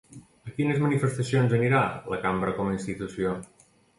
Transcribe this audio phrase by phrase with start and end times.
[0.51, 3.37] A quines manifestacions anirà la Cambra com a institució?